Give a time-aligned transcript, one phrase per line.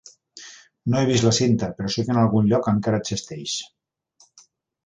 [0.93, 3.59] No he vist la cinta, però sé que en algun lloc encara "existeix".